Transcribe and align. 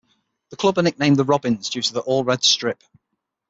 The 0.49 0.55
club 0.55 0.79
are 0.79 0.81
nicknamed 0.81 1.17
"The 1.17 1.23
Robins" 1.23 1.69
due 1.69 1.83
to 1.83 1.93
their 1.93 2.01
all-red 2.01 2.43
strip. 2.43 2.83